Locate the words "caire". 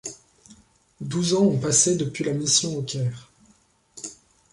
2.81-3.29